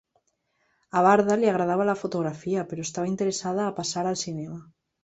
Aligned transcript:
A 1.01 1.03
Varda 1.09 1.35
li 1.41 1.51
agradava 1.53 1.87
la 1.91 1.97
fotografia, 2.01 2.67
però 2.73 2.89
estava 2.89 3.13
interessada 3.15 3.67
a 3.71 3.79
passar 3.83 4.09
al 4.15 4.21
cinema. 4.29 4.61